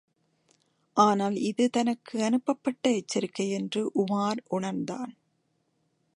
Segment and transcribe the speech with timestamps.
[0.97, 5.13] ஆனால் இது தனக்கு அனுப்பப்பட்ட எச்சரிக்கை என்று உமார் உணர்ந்தான்.